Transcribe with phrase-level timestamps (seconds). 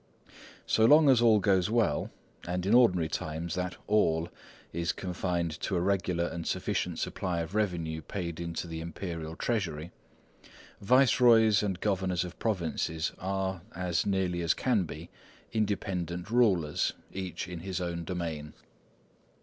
[0.65, 4.29] So long as all goes well—and in ordinary times that "all"
[4.73, 11.61] is confined to a regular and sufficient supply of revenue paid into the Imperial Treasury—viceroys
[11.61, 15.11] and governors of provinces are, as nearly as can be,
[15.53, 18.53] independent rulers, each in his own domain.